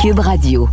[0.00, 0.68] Cube Radio.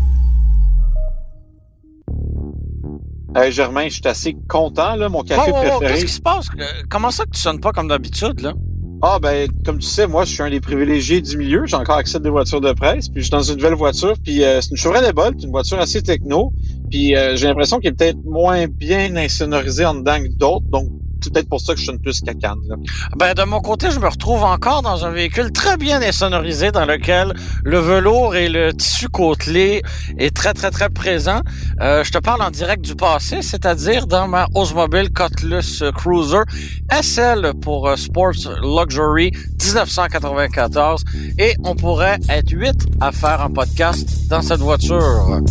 [3.36, 5.94] Hey Germain, je suis assez content, là, mon café Oh, oh, oh, préféré.
[5.94, 6.46] Qu'est-ce qui se passe?
[6.60, 8.54] Euh, Comment ça que tu sonnes pas comme d'habitude, là?
[9.02, 11.66] Ah ben, comme tu sais, moi, je suis un des privilégiés du milieu.
[11.66, 13.10] J'ai encore accès à des voitures de presse.
[13.10, 14.14] Puis je suis dans une nouvelle voiture.
[14.24, 16.54] Puis euh, c'est une Chevrolet Bolt, une voiture assez techno.
[16.90, 20.66] Puis euh, j'ai l'impression qu'elle est peut-être moins bien insonorisée en dedans que d'autres.
[20.68, 20.90] Donc
[21.26, 22.60] c'est peut-être pour ça que je sonne plus cacane.
[22.68, 22.76] Là.
[23.18, 26.86] Ben, de mon côté, je me retrouve encore dans un véhicule très bien insonorisé dans
[26.86, 29.82] lequel le velours et le tissu côtelé
[30.20, 31.42] est très, très, très présent.
[31.82, 36.44] Euh, je te parle en direct du passé, c'est-à-dire dans ma Oldsmobile Cutlass Cruiser
[36.92, 39.32] SL pour euh, Sports Luxury
[39.64, 41.04] 1994
[41.40, 45.42] et on pourrait être huit à faire un podcast dans cette voiture.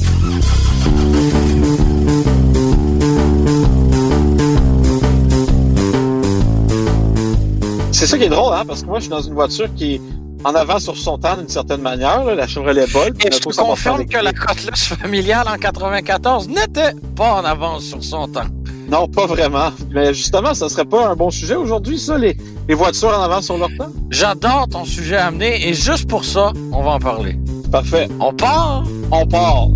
[7.95, 9.95] C'est ça qui est drôle, hein, parce que moi, je suis dans une voiture qui
[9.95, 10.01] est
[10.43, 13.25] en avant sur son temps d'une certaine manière, là, la Chevrolet Bolt.
[13.25, 18.03] Et je te confirme que la Cutlass familiale en 94 n'était pas en avance sur
[18.03, 18.49] son temps.
[18.89, 19.71] Non, pas vraiment.
[19.93, 22.37] Mais justement, ça serait pas un bon sujet aujourd'hui, ça, les,
[22.69, 23.93] les voitures en avant sur leur temps?
[24.11, 27.39] J'adore ton sujet à amener et juste pour ça, on va en parler.
[27.71, 28.09] Parfait.
[28.19, 28.83] On part!
[29.13, 29.69] On part.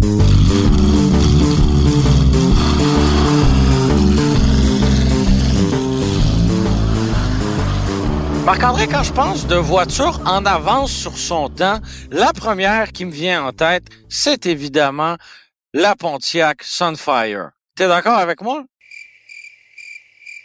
[8.48, 13.10] Marc-André, quand je pense de voiture en avance sur son temps, la première qui me
[13.10, 15.16] vient en tête, c'est évidemment
[15.74, 17.50] la Pontiac Sunfire.
[17.76, 18.64] T'es d'accord avec moi?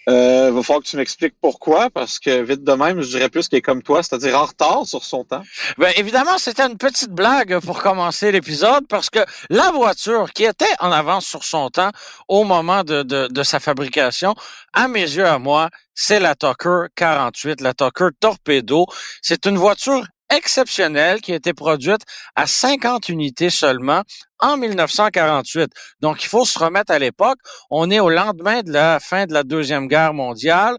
[0.10, 3.48] Euh, va falloir que tu m'expliques pourquoi, parce que vite de même, je dirais plus
[3.48, 5.44] qu'elle est comme toi, c'est-à-dire en retard sur son temps.
[5.78, 9.20] Ben, évidemment, c'était une petite blague pour commencer l'épisode parce que
[9.50, 11.92] la voiture qui était en avance sur son temps
[12.28, 14.36] au moment de, de, de sa fabrication,
[14.74, 18.86] à mes yeux, à moi, c'est la Tucker 48, la Tucker Torpedo.
[19.22, 22.02] C'est une voiture exceptionnelle qui a été produite
[22.36, 24.04] à 50 unités seulement
[24.40, 25.72] en 1948.
[26.02, 27.38] Donc, il faut se remettre à l'époque.
[27.70, 30.76] On est au lendemain de la fin de la Deuxième Guerre mondiale.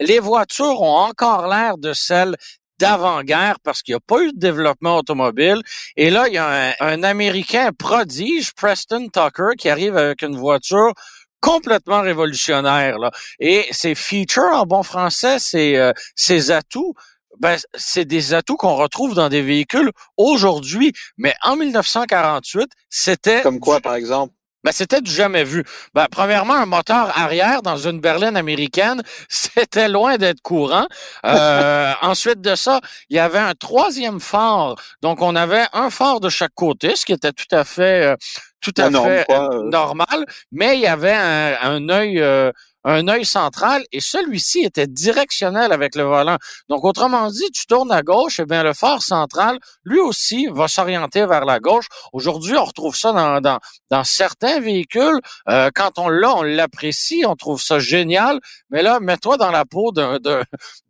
[0.00, 2.36] Les voitures ont encore l'air de celles
[2.78, 5.60] d'avant-guerre parce qu'il n'y a pas eu de développement automobile.
[5.96, 10.92] Et là, il y a un, Américain prodige, Preston Tucker, qui arrive avec une voiture
[11.40, 12.96] complètement révolutionnaire.
[13.38, 16.94] Et ses features, en bon français, ses, euh, ses atouts,
[17.40, 20.92] ben, c'est des atouts qu'on retrouve dans des véhicules aujourd'hui.
[21.16, 24.32] Mais en 1948, c'était Comme quoi, par exemple?
[24.66, 25.64] ben, c'était du jamais vu.
[25.94, 30.88] Ben, premièrement, un moteur arrière dans une berline américaine, c'était loin d'être courant.
[31.24, 34.74] Euh, ensuite de ça, il y avait un troisième phare.
[35.02, 38.16] Donc, on avait un phare de chaque côté, ce qui était tout à fait, euh,
[38.60, 39.70] tout à fait quoi, euh, euh.
[39.70, 40.24] normal.
[40.50, 42.50] Mais il y avait un, un œil, euh,
[42.86, 46.36] un œil central et celui-ci était directionnel avec le volant.
[46.68, 50.68] Donc, autrement dit, tu tournes à gauche, et bien le phare central, lui aussi, va
[50.68, 51.86] s'orienter vers la gauche.
[52.12, 53.58] Aujourd'hui, on retrouve ça dans, dans,
[53.90, 55.20] dans certains véhicules.
[55.48, 58.38] Euh, quand on l'a, on l'apprécie, on trouve ça génial.
[58.70, 60.42] Mais là, mets-toi dans la peau d'un, d'un,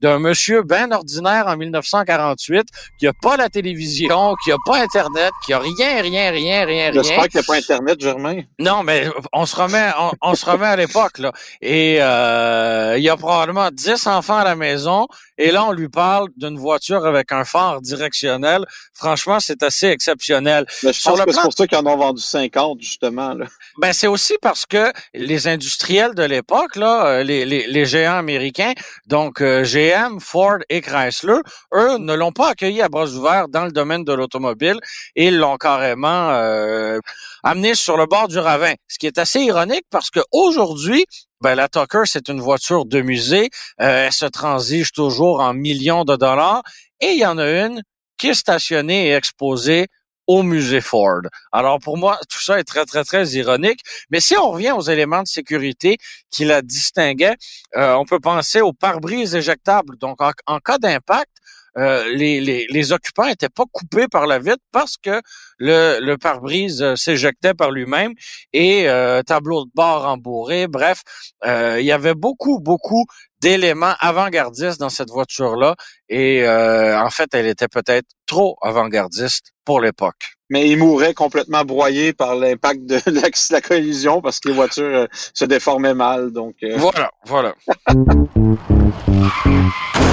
[0.02, 2.66] d'un monsieur bien ordinaire en 1948
[2.98, 6.90] qui a pas la télévision, qui a pas Internet, qui a rien, rien, rien, rien,
[6.90, 6.92] rien.
[6.92, 8.42] J'espère qu'il n'y a pas Internet, Germain.
[8.58, 11.32] Non, mais on se remet, on, on se remet à l'époque là.
[11.62, 15.06] Et euh, il y a probablement 10 enfants à la maison.
[15.38, 18.64] Et là, on lui parle d'une voiture avec un phare directionnel.
[18.94, 20.64] Franchement, c'est assez exceptionnel.
[20.82, 23.34] Mais je Sur pense le que c'est pour ça qu'ils en ont vendu 50, justement.
[23.34, 23.46] Là.
[23.78, 28.16] Ben c'est aussi parce que les industriels de l'époque, là, euh, les, les, les géants
[28.16, 28.72] américains,
[29.06, 31.40] donc euh, GM, Ford et Chrysler,
[31.74, 34.78] eux ne l'ont pas accueilli à bras ouverts dans le domaine de l'automobile
[35.14, 36.98] et ils l'ont carrément euh,
[37.46, 38.74] amené sur le bord du ravin.
[38.88, 41.06] Ce qui est assez ironique parce que aujourd'hui,
[41.40, 43.50] ben, la Tucker, c'est une voiture de musée.
[43.80, 46.62] Euh, elle se transige toujours en millions de dollars.
[47.00, 47.82] Et il y en a une
[48.18, 49.86] qui est stationnée et exposée
[50.26, 51.20] au musée Ford.
[51.52, 53.78] Alors pour moi, tout ça est très, très, très ironique.
[54.10, 55.98] Mais si on revient aux éléments de sécurité
[56.32, 57.36] qui la distinguaient,
[57.76, 59.96] euh, on peut penser aux pare-brise éjectables.
[59.98, 61.30] Donc en cas d'impact,
[61.76, 65.20] euh, les, les, les occupants étaient pas coupés par la vitre parce que
[65.58, 68.12] le, le pare-brise euh, s'éjectait par lui-même
[68.52, 70.68] et euh, tableau de bord rembourré.
[70.68, 71.02] Bref,
[71.44, 73.04] euh, il y avait beaucoup, beaucoup
[73.40, 75.76] d'éléments avant-gardistes dans cette voiture-là
[76.08, 80.36] et euh, en fait, elle était peut-être trop avant-gardiste pour l'époque.
[80.48, 83.00] Mais il mourrait complètement broyé par l'impact de
[83.52, 86.32] la, collision parce que les voitures euh, se déformaient mal.
[86.32, 86.76] Donc euh.
[86.76, 87.54] voilà, voilà.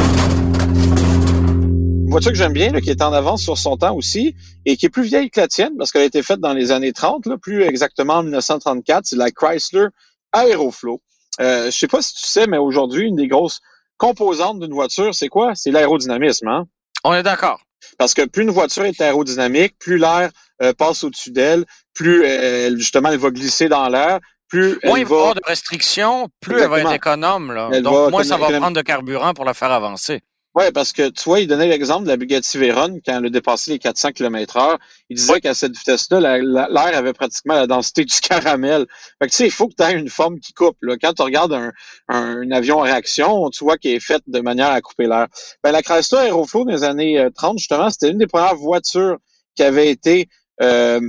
[2.14, 4.36] Une voiture que j'aime bien, qui est en avance sur son temps aussi,
[4.68, 6.72] et qui est plus vieille que la tienne, parce qu'elle a été faite dans les
[6.72, 9.88] années 30, là, plus exactement en 1934, c'est la Chrysler
[10.32, 11.02] Aeroflow.
[11.42, 13.62] Euh, je sais pas si tu sais, mais aujourd'hui, une des grosses
[13.98, 15.56] composantes d'une voiture, c'est quoi?
[15.56, 16.68] C'est l'aérodynamisme, hein?
[17.04, 17.62] On est d'accord.
[17.98, 20.30] Parce que plus une voiture est aérodynamique, plus l'air
[20.62, 21.66] euh, passe au-dessus d'elle,
[21.96, 24.20] plus euh, justement elle va glisser dans l'air,
[24.50, 27.52] plus moins il va y avoir de restrictions, plus elle va être économe.
[27.54, 27.82] Là.
[27.82, 30.22] Donc moins ça va prendre de carburant pour la faire avancer.
[30.56, 33.30] Oui, parce que tu vois, il donnait l'exemple de la Bugatti Veyron quand elle a
[33.30, 34.80] dépassé les 400 km heure.
[35.10, 38.86] Il disait qu'à cette vitesse-là, l'air avait pratiquement la densité du caramel.
[39.20, 40.78] Fait que tu sais, il faut que tu aies une forme qui coupe.
[40.84, 40.96] Là.
[41.02, 41.72] Quand tu regardes un,
[42.08, 45.28] un, avion en réaction, tu vois qu'il est fait de manière à couper l'air.
[45.64, 49.18] Ben, la Chrysler Aeroflow des années 30, euh, justement, c'était une des premières voitures
[49.56, 50.30] qui avait été,
[50.62, 51.02] euh,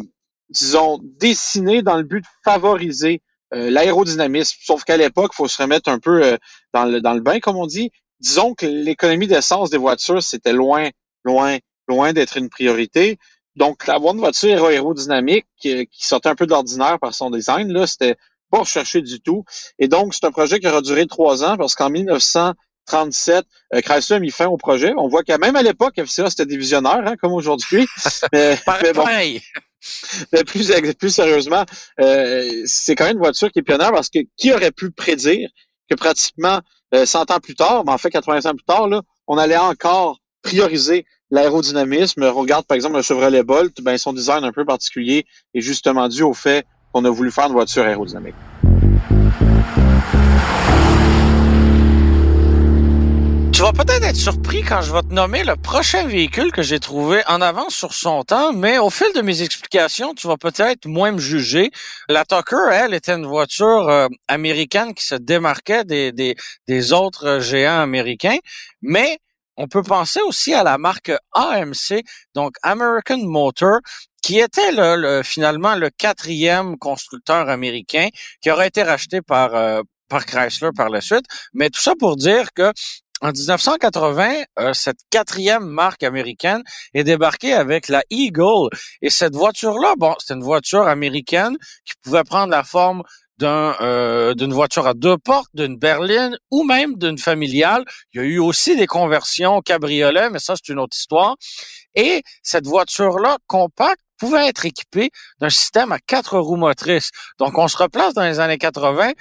[0.49, 3.21] disons, dessinée dans le but de favoriser
[3.53, 4.57] euh, l'aérodynamisme.
[4.63, 6.37] Sauf qu'à l'époque, il faut se remettre un peu euh,
[6.73, 7.91] dans, le, dans le bain, comme on dit
[8.25, 10.89] disons que l'économie d'essence des voitures, c'était loin,
[11.25, 13.19] loin, loin d'être une priorité.
[13.55, 17.71] Donc, avoir une voiture aérodynamique qui, qui sortait un peu de l'ordinaire par son design,
[17.71, 18.17] là, c'était
[18.51, 19.45] pas recherché du tout.
[19.79, 23.45] Et donc, c'est un projet qui aura duré trois ans parce qu'en 1937,
[23.75, 24.95] euh, Chrysler a mis fin au projet.
[24.97, 27.87] On voit que même à l'époque, FCA, c'était des visionnaires, hein, comme aujourd'hui.
[28.33, 28.59] mais,
[28.95, 29.05] bon,
[30.33, 31.65] mais plus, plus sérieusement,
[32.01, 35.51] euh, c'est quand même une voiture qui est pionnière parce que qui aurait pu prédire
[35.91, 36.61] que pratiquement
[37.05, 38.89] 100 euh, ans plus tard, mais en fait 80 ans plus tard,
[39.27, 42.25] on allait encore prioriser l'aérodynamisme.
[42.25, 45.25] Regarde par exemple le Chevrolet Bolt, ben son design un peu particulier
[45.55, 48.35] est justement dû au fait qu'on a voulu faire une voiture aérodynamique.
[53.55, 56.81] Tu vas peut-être être surpris quand je vais te nommer le prochain véhicule que j'ai
[56.81, 60.87] trouvé en avance sur son temps, mais au fil de mes explications, tu vas peut-être
[60.87, 61.71] moins me juger.
[62.09, 66.35] La Tucker, elle, était une voiture euh, américaine qui se démarquait des, des,
[66.67, 68.39] des autres géants américains,
[68.83, 69.19] mais
[69.57, 72.03] on peut penser aussi à la marque AMC,
[72.35, 73.79] donc American Motor,
[74.21, 78.09] qui était le, finalement le quatrième constructeur américain
[78.43, 81.27] qui aurait été racheté par, euh, par Chrysler par la suite.
[81.53, 82.73] Mais tout ça pour dire que
[83.25, 86.63] en 1980, euh, cette quatrième marque américaine
[86.93, 88.69] est débarquée avec la Eagle.
[89.01, 91.57] Et cette voiture-là, bon, c'est une voiture américaine
[91.87, 93.03] qui pouvait prendre la forme
[93.43, 97.85] euh, d'une voiture à deux portes, d'une berline ou même d'une familiale.
[98.13, 101.37] Il y a eu aussi des conversions cabriolet, mais ça c'est une autre histoire.
[101.95, 105.11] Et cette voiture-là compacte pouvait être équipée
[105.41, 107.11] d'un système à quatre roues motrices.
[107.39, 109.13] Donc on se replace dans les années 80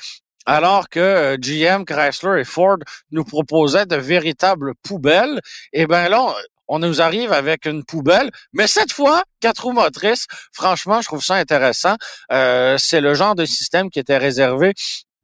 [0.45, 2.77] alors que euh, GM, Chrysler et Ford
[3.11, 5.39] nous proposaient de véritables poubelles,
[5.71, 6.33] et eh ben là,
[6.67, 10.27] on nous arrive avec une poubelle, mais cette fois, quatre roues motrices.
[10.53, 11.95] Franchement, je trouve ça intéressant.
[12.31, 14.73] Euh, c'est le genre de système qui était réservé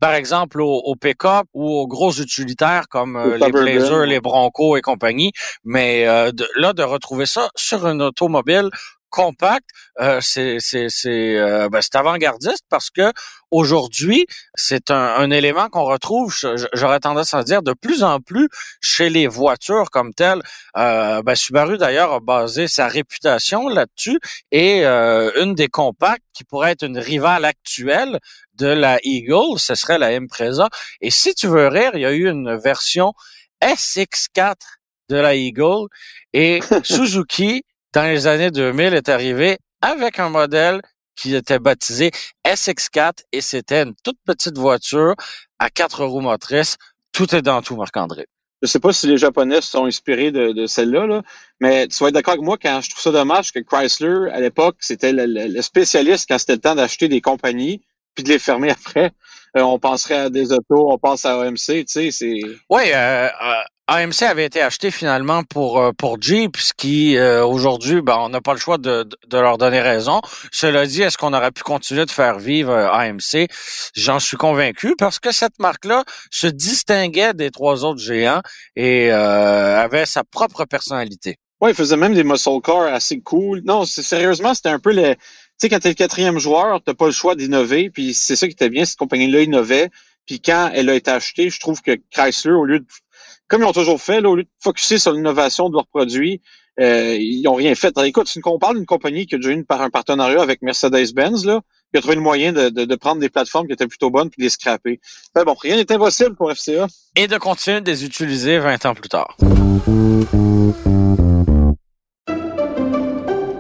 [0.02, 4.82] par exemple aux, pick-up ou aux gros utilitaires comme euh, les Blazers, les Broncos et
[4.82, 5.34] compagnie.
[5.66, 8.70] Mais là, de retrouver ça sur une automobile
[9.10, 9.66] compact,
[10.00, 13.12] euh, c'est c'est c'est euh, ben, avant-gardiste parce que
[13.52, 14.26] aujourd'hui
[14.56, 16.36] c'est un, un, élément qu'on retrouve,
[16.74, 18.50] j'aurais tendance à dire de plus en plus
[18.82, 20.42] chez les voitures comme telles.
[20.78, 24.20] Euh, ben, Subaru d'ailleurs a basé sa réputation là-dessus
[24.52, 28.20] et euh, une des compacts qui pourrait être une rivale actuelle
[28.54, 30.70] de la Eagle, ce serait la Impreza.
[31.02, 33.14] Et si tu veux rire, il y a eu une version
[33.62, 34.56] SX4
[35.10, 35.88] de la Eagle
[36.34, 40.82] et Suzuki dans les années 2000, est arrivé avec un modèle
[41.16, 42.12] qui était baptisé
[42.46, 45.16] SX4 et c'était une toute petite voiture
[45.60, 46.78] à quatre roues motrices.
[47.12, 48.28] Tout est dans tout, Marc-André.
[48.62, 51.22] Je sais pas si les Japonais sont inspirés de, celle-là, là,
[51.62, 54.42] mais tu vas être d'accord avec moi quand je trouve ça dommage que Chrysler, à
[54.42, 57.82] l'époque, c'était le, spécialiste quand c'était le temps d'acheter des compagnies
[58.16, 59.12] puis de les fermer après.
[59.58, 62.42] Euh, on penserait à des autos, on pense à AMC, tu sais, c'est...
[62.70, 67.44] Oui, euh, euh AMC avait été acheté finalement pour euh, pour Jeep, ce qui euh,
[67.44, 70.22] aujourd'hui, ben, on n'a pas le choix de, de, leur donner raison.
[70.52, 73.48] Cela dit, est-ce qu'on aurait pu continuer de faire vivre euh, AMC
[73.96, 78.42] J'en suis convaincu parce que cette marque-là se distinguait des trois autres géants
[78.76, 81.38] et avait sa propre personnalité.
[81.60, 83.62] Ouais, il faisait même des muscle cars assez cool.
[83.66, 86.94] Non, c'est sérieusement, c'était un peu le tu sais, quand t'es le quatrième joueur, t'as
[86.94, 89.90] pas le choix d'innover, puis c'est ça qui était bien, cette compagnie-là innovait.
[90.26, 92.86] Puis quand elle a été achetée, je trouve que Chrysler, au lieu de
[93.50, 96.42] comme ils ont toujours fait, là, au lieu de focuser sur l'innovation de leurs produits,
[96.80, 97.94] euh, ils n'ont rien fait.
[98.06, 101.62] écoute, on parle d'une compagnie qui a déjà eu par un partenariat avec Mercedes-Benz, là,
[101.92, 104.40] qui a trouvé le moyen de, de, prendre des plateformes qui étaient plutôt bonnes puis
[104.40, 105.02] de les scraper.
[105.36, 106.88] bon, rien n'est impossible pour FCA.
[107.16, 109.36] Et de continuer de les utiliser 20 ans plus tard.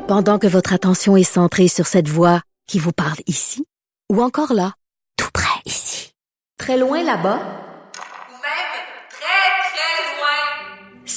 [0.07, 3.65] Pendant que votre attention est centrée sur cette voix qui vous parle ici,
[4.11, 4.73] ou encore là,
[5.17, 6.13] tout près ici,
[6.57, 8.71] très loin là-bas, ou même
[9.09, 11.05] très, très loin.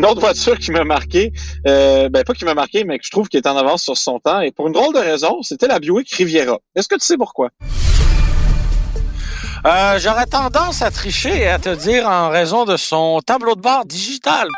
[0.00, 1.30] Une autre voiture qui m'a marqué,
[1.66, 3.98] euh, ben pas qui m'a marqué, mais que je trouve qui est en avance sur
[3.98, 6.58] son temps, et pour une drôle de raison, c'était la Buick Riviera.
[6.74, 7.50] Est-ce que tu sais pourquoi?
[9.66, 13.60] Euh, J'aurais tendance à tricher et à te dire en raison de son tableau de
[13.60, 14.48] bord digital.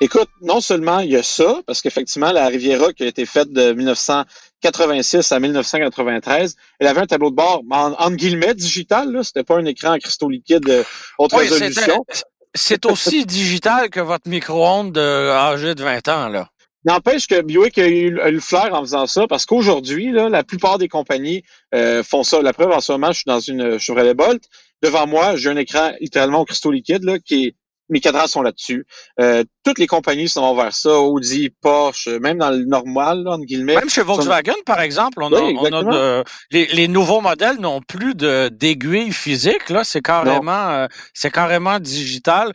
[0.00, 3.52] Écoute, non seulement il y a ça, parce qu'effectivement, la Riviera qui a été faite
[3.52, 9.22] de 1986 à 1993, elle avait un tableau de bord en, en guillemets digital, là,
[9.22, 10.82] c'était pas un écran en cristaux liquides euh,
[11.18, 12.06] haute Oui, résolution.
[12.54, 16.48] C'est aussi digital que votre micro-ondes de- âgé de 20 ans, là.
[16.84, 20.88] N'empêche que Buick a eu le- flair en faisant ça, parce qu'aujourd'hui, la plupart des
[20.88, 21.42] compagnies
[21.74, 22.40] euh, font ça.
[22.40, 24.42] La preuve, en ce moment, je suis dans une Chevrolet Bolt.
[24.82, 27.54] Devant moi, j'ai un écran littéralement au cristaux liquide, là, qui est
[27.88, 28.86] mes cadrans sont là-dessus.
[29.20, 30.98] Euh, toutes les compagnies s'en vont vers ça.
[31.00, 33.76] Audi, Porsche, même dans le normal, là, entre guillemets.
[33.76, 37.80] Même chez Volkswagen, par exemple, on a, on a de, les, les nouveaux modèles n'ont
[37.80, 39.70] plus de d'aiguilles physiques.
[39.70, 42.52] Là, c'est carrément, euh, c'est carrément digital.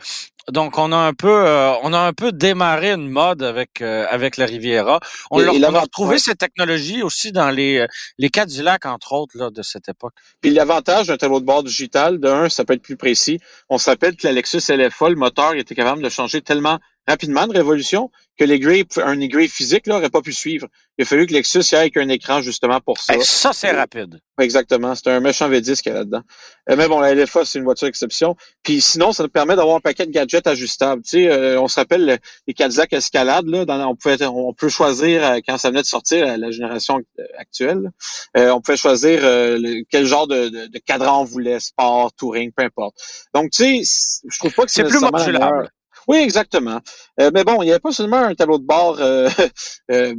[0.52, 4.06] Donc, on a un peu, euh, on a un peu démarré une mode avec euh,
[4.10, 5.00] avec la Riviera.
[5.32, 6.20] On, Et- l'a- et on a retrouvé ouais.
[6.20, 10.14] cette technologie aussi dans les euh, les Cadillacs entre autres là de cette époque.
[10.42, 13.40] Puis l'avantage d'un tableau de bord digital, de un, ça peut être plus précis.
[13.70, 17.48] On se rappelle que la Lexus LFA, le moteur était capable de changer tellement rapidement
[17.48, 20.68] de révolution que l'aiguille, un aiguille physique là, aurait pas pu suivre.
[20.98, 23.14] Il a fallu que Lexus y aille avec un écran justement pour ça.
[23.14, 24.20] Hey, ça c'est rapide.
[24.40, 24.96] Exactement.
[24.96, 26.22] C'est un méchant V10 qu'il y a là-dedans.
[26.70, 28.36] Euh, mais bon, la LFA, c'est une voiture exception.
[28.64, 31.04] Puis sinon, ça nous permet d'avoir un paquet de gadgets ajustables.
[31.04, 32.18] Tu sais, euh, on se rappelle le-
[32.48, 35.88] les Cadillac Escalade, là, dans, on pouvait on peut choisir euh, quand ça venait de
[35.88, 37.92] sortir la, la génération euh, actuelle.
[38.38, 42.12] euh, on pouvait choisir euh, le- quel genre de, de, de cadran on voulait, sport,
[42.14, 42.96] touring, peu importe.
[43.36, 45.70] Donc, tu sais, je trouve pas que c'est plus modulable.
[46.08, 46.80] Oui, exactement.
[47.20, 49.30] Euh, mais bon, il n'y avait pas seulement un tableau de bord, euh,
[49.92, 50.14] euh,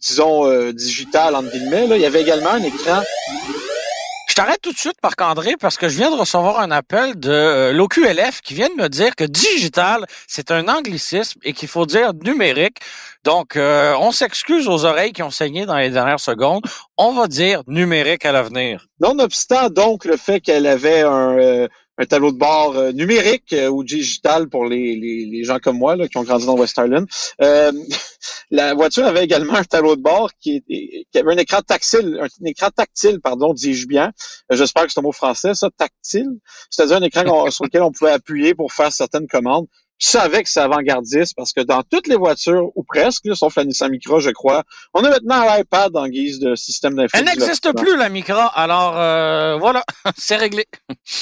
[0.00, 1.86] disons, euh, digital, entre guillemets.
[1.86, 1.96] Là.
[1.96, 3.02] Il y avait également un écran
[4.28, 7.30] Je t'arrête tout de suite, Marc-André, parce que je viens de recevoir un appel de
[7.30, 11.86] euh, l'OQLF qui vient de me dire que digital, c'est un anglicisme et qu'il faut
[11.86, 12.78] dire numérique.
[13.24, 16.62] Donc, euh, on s'excuse aux oreilles qui ont saigné dans les dernières secondes.
[16.96, 18.86] On va dire numérique à l'avenir.
[19.00, 23.68] Nonobstant donc le fait qu'elle avait un, euh, un tableau de bord euh, numérique euh,
[23.68, 26.78] ou digital pour les, les, les gens comme moi là, qui ont grandi dans West
[26.78, 27.06] Island,
[27.42, 27.72] euh,
[28.50, 32.46] la voiture avait également un tableau de bord qui, qui avait un écran tactile, un,
[32.46, 34.12] écran tactile, pardon, dis-je bien.
[34.52, 36.38] Euh, J'espère que c'est un mot français, ça, tactile.
[36.70, 39.66] C'est-à-dire un écran sur lequel on pouvait appuyer pour faire certaines commandes.
[40.00, 43.56] Je savais que c'est avant-gardiste parce que dans toutes les voitures, ou presque, là, sauf
[43.56, 44.62] la Nissan Micra, je crois,
[44.94, 47.10] on a maintenant un iPad en guise de système d'info.
[47.14, 48.46] Elle n'existe plus, la Micra.
[48.46, 49.82] Alors, euh, voilà,
[50.16, 50.66] c'est réglé.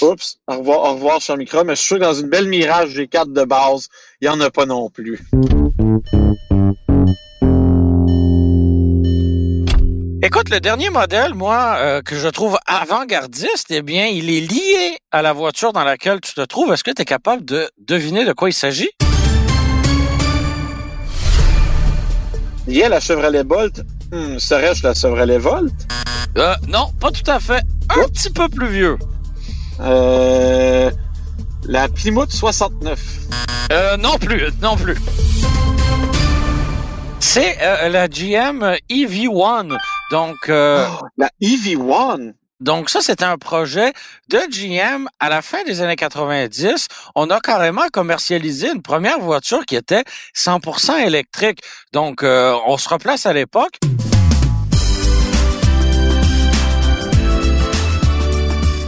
[0.03, 2.49] Oups, au revoir, au revoir, cher Micra, mais je suis sûr que dans une belle
[2.49, 3.89] Mirage G4 de base,
[4.21, 5.21] il n'y en a pas non plus.
[10.27, 14.99] Écoute, le dernier modèle, moi, euh, que je trouve avant-gardiste, eh bien, il est lié
[15.13, 16.73] à la voiture dans laquelle tu te trouves.
[16.73, 18.91] Est-ce que tu es capable de deviner de quoi il s'agit?
[22.67, 25.73] Lié à la Chevrolet Bolt, hmm, serais-je la Chevrolet Volt?
[26.37, 27.63] Euh, non, pas tout à fait.
[27.97, 28.11] Un Oups.
[28.11, 28.99] petit peu plus vieux.
[29.79, 30.91] Euh,
[31.69, 32.99] la Plymouth 69.
[33.71, 34.97] Euh, non plus, non plus.
[37.29, 39.77] C'est euh, la GM EV1.
[40.11, 42.33] Donc, euh, Oh, la EV1.
[42.61, 43.93] donc ça, c'était un projet
[44.31, 46.87] de GM à la fin des années 90.
[47.15, 50.05] On a carrément commercialisé une première voiture qui était
[50.35, 51.59] 100% électrique.
[51.93, 53.77] Donc, euh, on se replace à l'époque.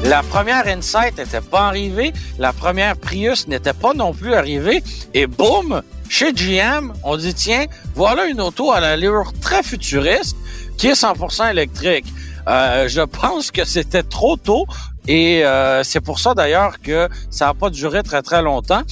[0.04, 5.26] La première Insight n'était pas arrivée, la première Prius n'était pas non plus arrivée, et
[5.26, 10.37] boum, chez GM, on dit tiens, voilà une auto à l'allure très futuriste
[10.77, 12.07] qui est 100% électrique.
[12.49, 14.67] Euh, je pense que c'était trop tôt
[15.07, 18.83] et euh, c'est pour ça d'ailleurs que ça n'a pas duré très très longtemps.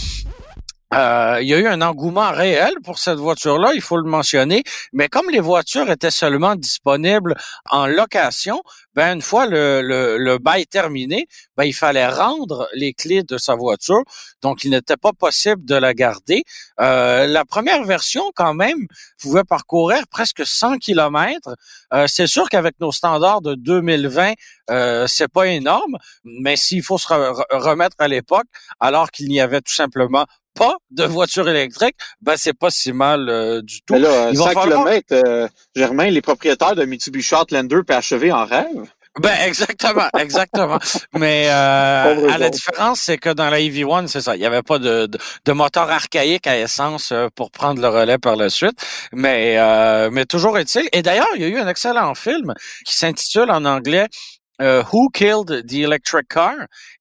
[0.94, 4.62] Euh, il y a eu un engouement réel pour cette voiture-là, il faut le mentionner,
[4.92, 7.34] mais comme les voitures étaient seulement disponibles
[7.70, 8.62] en location,
[8.94, 11.26] ben une fois le, le, le bail terminé,
[11.56, 14.02] ben il fallait rendre les clés de sa voiture,
[14.42, 16.44] donc il n'était pas possible de la garder.
[16.80, 18.86] Euh, la première version, quand même,
[19.20, 21.56] pouvait parcourir presque 100 kilomètres.
[21.94, 24.34] Euh, C'est sûr qu'avec nos standards de 2020,
[24.70, 28.46] euh, c'est pas énorme, mais s'il faut se remettre à l'époque,
[28.80, 33.28] alors qu'il n'y avait tout simplement pas de voiture électrique, ben c'est pas si mal
[33.28, 33.94] euh, du tout.
[33.94, 38.86] Mais là, 100 km, euh, Germain, les propriétaires de Mitsubishi Outlander peuvent achever en rêve.
[39.20, 40.78] Ben exactement, exactement.
[41.14, 44.62] Mais euh, à la différence, c'est que dans la EV1, c'est ça, il n'y avait
[44.62, 45.08] pas de,
[45.44, 48.78] de, moteur archaïque à essence euh, pour prendre le relais par la suite.
[49.12, 50.86] Mais euh, mais toujours est-il.
[50.92, 52.52] Et d'ailleurs, il y a eu un excellent film
[52.84, 54.06] qui s'intitule en anglais
[54.60, 56.54] euh, Who Killed the Electric Car?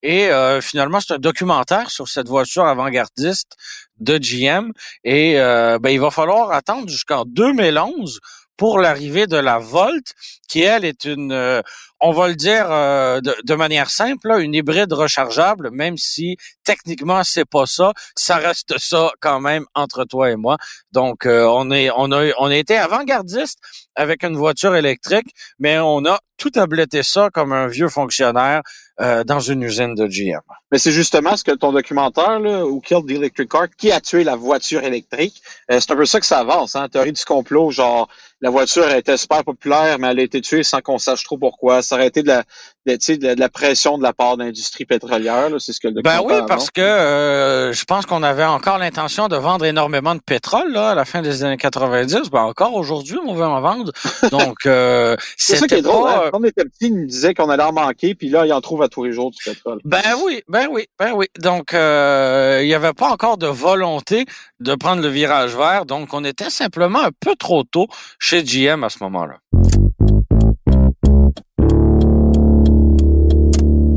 [0.03, 3.55] Et euh, finalement, c'est un documentaire sur cette voiture avant-gardiste
[3.99, 4.71] de GM.
[5.03, 8.19] Et euh, ben, il va falloir attendre jusqu'en 2011
[8.57, 10.13] pour l'arrivée de la Volt,
[10.47, 11.61] qui elle est une, euh,
[11.99, 17.45] on va le dire euh, de, manière simple, une hybride rechargeable, même si techniquement c'est
[17.45, 20.57] pas ça, ça reste ça quand même entre toi et moi.
[20.91, 23.59] Donc euh, on est, on a, on été avant-gardiste
[23.95, 28.61] avec une voiture électrique, mais on a tout tabletté ça comme un vieux fonctionnaire
[28.97, 30.39] dans une usine de GM.
[30.71, 34.23] Mais c'est justement ce que ton documentaire, là, Killed the Electric Car, qui a tué
[34.23, 38.09] la voiture électrique, c'est un peu ça que ça avance, hein, théorie du complot, genre
[38.41, 41.81] la voiture était super populaire, mais elle a été sans qu'on sache trop pourquoi.
[41.81, 42.43] Ça aurait été de la,
[42.85, 46.35] de, la pression de la part de l'industrie pétrolière, c'est ce que le Ben oui,
[46.47, 50.91] parce que euh, je pense qu'on avait encore l'intention de vendre énormément de pétrole là,
[50.91, 52.29] à la fin des années 90.
[52.31, 53.91] Ben encore aujourd'hui, on veut en vendre.
[54.31, 56.09] Donc euh, c'est ça qui est drôle.
[56.09, 56.29] Hein.
[56.31, 58.61] Quand on était petit, ils nous disaient qu'on allait en manquer, puis là, ils en
[58.61, 59.79] trouvent à tous les jours du pétrole.
[59.83, 61.27] Ben oui, ben oui, ben oui.
[61.39, 64.25] Donc euh, il n'y avait pas encore de volonté
[64.59, 67.87] de prendre le virage vert, donc on était simplement un peu trop tôt
[68.19, 69.37] chez GM à ce moment-là.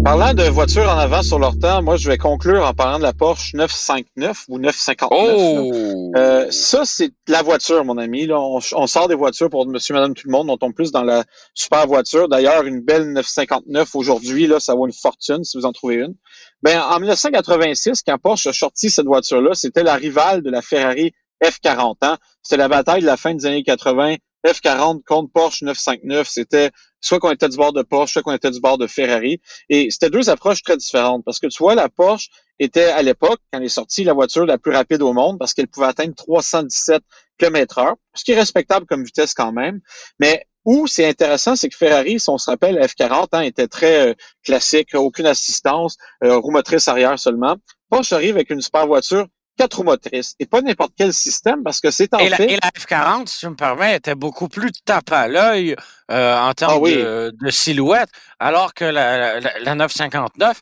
[0.08, 3.02] Parlant de voitures en avant sur leur temps, moi, je vais conclure en parlant de
[3.02, 5.12] la Porsche 959 ou 959.
[5.12, 6.12] Oh!
[6.16, 8.26] Euh, ça, c'est la voiture, mon ami.
[8.26, 10.48] Là, on, sort des voitures pour monsieur, madame, tout le monde.
[10.48, 12.26] On tombe plus dans la super voiture.
[12.26, 16.14] D'ailleurs, une belle 959 aujourd'hui, là, ça vaut une fortune si vous en trouvez une.
[16.62, 21.12] Ben, en 1986, quand Porsche a sorti cette voiture-là, c'était la rivale de la Ferrari
[21.44, 21.96] F40.
[22.00, 22.16] Hein?
[22.42, 24.14] C'était la bataille de la fin des années 80
[24.46, 26.70] F40 contre Porsche 959, c'était
[27.00, 29.40] soit qu'on était du bord de Porsche, soit qu'on était du bord de Ferrari.
[29.68, 33.40] Et c'était deux approches très différentes parce que tu vois, la Porsche était à l'époque,
[33.52, 36.14] quand elle est sortie, la voiture la plus rapide au monde parce qu'elle pouvait atteindre
[36.14, 37.02] 317
[37.38, 39.80] km heure, ce qui est respectable comme vitesse quand même.
[40.18, 43.68] Mais où c'est intéressant, c'est que Ferrari, si on se rappelle, la F40 hein, était
[43.68, 47.56] très euh, classique, aucune assistance, euh, roue motrice arrière seulement.
[47.88, 49.26] Porsche arrive avec une super voiture
[49.58, 52.46] quatre roues motrices et pas n'importe quel système parce que c'est en et fait...
[52.46, 55.76] La, et la F40, si je me permets, était beaucoup plus tape à l'œil
[56.10, 60.60] euh, en termes ah de, silhouette, alors que la, la, 959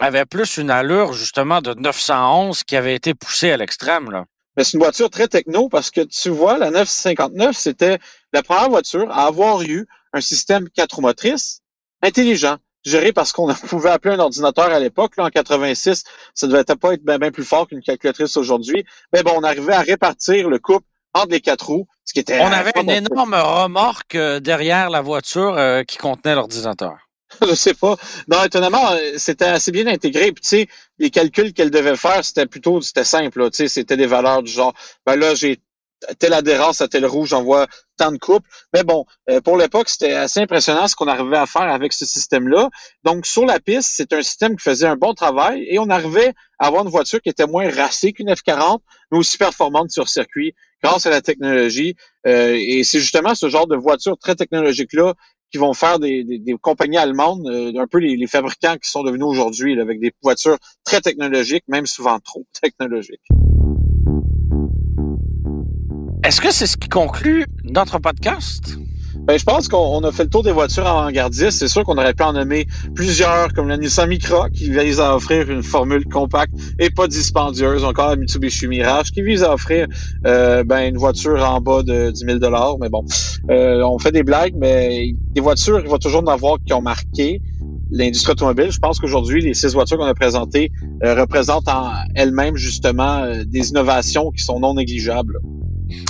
[0.00, 4.10] avait plus une allure justement de 911 qui avait été poussée à l'extrême.
[4.10, 4.24] là.
[4.56, 7.98] Mais c'est une voiture très techno parce que tu vois, la 959, c'était
[8.32, 11.60] la première voiture à avoir eu un système quatre roues motrices
[12.02, 15.16] intelligent géré parce qu'on pouvait appeler un ordinateur à l'époque.
[15.16, 18.84] Là, en 86, ça devait pas être bien, plus fort qu'une calculatrice aujourd'hui.
[19.12, 22.40] Mais bon, on arrivait à répartir le couple entre les quatre roues, ce qui était...
[22.40, 26.96] On avait une énorme remorque euh, derrière la voiture euh, qui contenait l'ordinateur.
[27.42, 27.96] je sais pas.
[28.28, 30.32] Non, étonnamment, euh, c'était assez bien intégré.
[30.32, 30.68] Puis tu sais,
[30.98, 33.50] les calculs qu'elle devait faire, c'était plutôt, c'était simple.
[33.50, 34.74] Tu sais, c'était des valeurs du genre,
[35.06, 35.60] ben là, j'ai
[36.18, 38.48] telle adhérence à tel rouge, j'envoie tant de couples.
[38.72, 42.04] Mais bon, euh, pour l'époque, c'était assez impressionnant ce qu'on arrivait à faire avec ce
[42.04, 42.70] système-là.
[43.04, 46.32] Donc, sur la piste, c'est un système qui faisait un bon travail et on arrivait
[46.58, 48.78] à avoir une voiture qui était moins racée qu'une F40,
[49.10, 51.96] mais aussi performante sur circuit grâce à la technologie.
[52.26, 55.14] Euh, et c'est justement ce genre de voiture très technologique-là
[55.50, 56.26] qui vont faire des,
[56.60, 61.00] compagnies allemandes, euh, un peu les, fabricants qui sont devenus aujourd'hui, avec des voitures très
[61.00, 63.22] technologiques, même souvent trop technologiques.
[66.24, 68.78] Est-ce que c'est ce qui conclut notre podcast?
[69.26, 71.58] Ben, je pense qu'on a fait le tour des voitures avant-gardistes.
[71.58, 75.14] C'est sûr qu'on aurait pu en nommer plusieurs, comme la Nissan Micra, qui vise à
[75.14, 77.84] offrir une formule compacte et pas dispendieuse.
[77.84, 79.86] Encore la Mitsubishi Mirage, qui vise à offrir
[80.24, 83.04] euh, ben, une voiture en bas de 10 000 Mais bon,
[83.50, 86.80] euh, on fait des blagues, mais des voitures, il va toujours en avoir qui ont
[86.80, 87.42] marqué
[87.90, 88.70] l'industrie automobile.
[88.70, 90.72] Je pense qu'aujourd'hui, les six voitures qu'on a présentées
[91.04, 95.38] euh, représentent en elles-mêmes justement des innovations qui sont non négligeables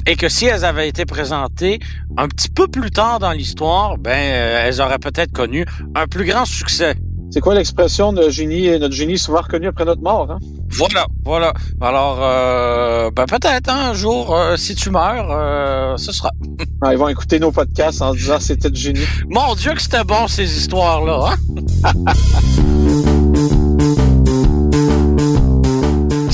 [0.06, 1.80] et que si elles avaient été présentées
[2.16, 6.24] un petit peu plus tard dans l'histoire, ben euh, elles auraient peut-être connu un plus
[6.24, 6.94] grand succès.
[7.30, 10.38] C'est quoi l'expression de génie, notre génie souvent reconnu après notre mort, hein?
[10.76, 11.52] Voilà, voilà.
[11.80, 16.30] Alors, euh, ben peut-être hein, un jour, euh, si tu meurs, ce sera.
[16.86, 19.06] Ah, ils vont écouter nos podcasts en disant c'était de génie.
[19.30, 21.92] Mon Dieu que c'était bon ces histoires-là, hein?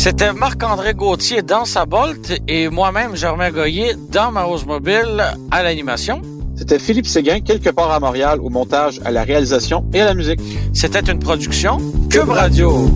[0.00, 5.62] C'était Marc-André Gauthier dans sa Bolt et moi-même, Germain Goyer, dans ma hausse mobile à
[5.62, 6.22] l'animation.
[6.56, 10.14] C'était Philippe Séguin, quelque part à Montréal, au montage, à la réalisation et à la
[10.14, 10.40] musique.
[10.72, 11.76] C'était une production
[12.08, 12.88] Cube Radio.